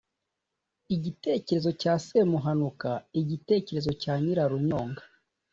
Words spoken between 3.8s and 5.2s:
cya nyirarunyonga